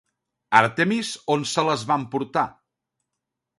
[0.59, 2.47] Àrtemis on se les va emportar?